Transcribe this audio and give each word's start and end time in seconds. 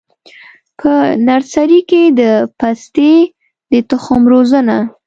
په 0.79 0.91
نرسري 1.25 1.81
کي 1.89 2.03
د 2.19 2.21
پستې 2.59 3.13
د 3.71 3.73
تخم 3.89 4.21
روزنه: 4.33 4.77